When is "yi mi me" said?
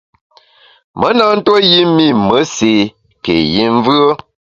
1.69-2.37